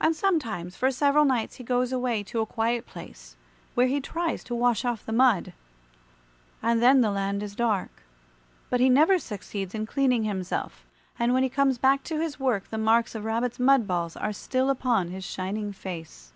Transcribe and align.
And 0.00 0.16
sometimes 0.16 0.74
for 0.74 0.90
several 0.90 1.24
nights 1.24 1.54
he 1.62 1.62
goes 1.62 1.92
away 1.92 2.24
to 2.24 2.40
a 2.40 2.44
quiet 2.44 2.86
place, 2.88 3.36
where 3.76 3.86
he 3.86 4.00
tries 4.00 4.42
to 4.42 4.52
wash 4.52 4.84
off 4.84 5.06
the 5.06 5.12
mud; 5.12 5.52
and 6.60 6.82
then 6.82 7.02
the 7.02 7.10
land 7.12 7.40
is 7.40 7.54
dark. 7.54 8.02
But 8.68 8.80
he 8.80 8.88
never 8.90 9.16
succeeds 9.16 9.72
in 9.72 9.86
cleaning 9.86 10.24
himself, 10.24 10.84
and 11.20 11.32
when 11.32 11.44
he 11.44 11.48
comes 11.48 11.78
back 11.78 12.02
to 12.02 12.18
his 12.20 12.40
work 12.40 12.68
the 12.70 12.78
marks 12.78 13.14
of 13.14 13.24
Rabbit's 13.24 13.60
mud 13.60 13.86
balls 13.86 14.16
are 14.16 14.32
still 14.32 14.70
upon 14.70 15.10
his 15.10 15.22
shining 15.22 15.72
face. 15.72 16.32